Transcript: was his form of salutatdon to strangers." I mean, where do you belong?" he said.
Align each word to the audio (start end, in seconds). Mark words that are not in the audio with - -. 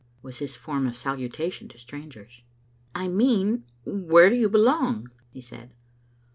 was 0.23 0.39
his 0.39 0.55
form 0.55 0.87
of 0.87 0.95
salutatdon 0.95 1.69
to 1.69 1.77
strangers." 1.77 2.41
I 2.95 3.07
mean, 3.07 3.65
where 3.85 4.31
do 4.31 4.35
you 4.35 4.49
belong?" 4.49 5.11
he 5.29 5.41
said. 5.41 5.75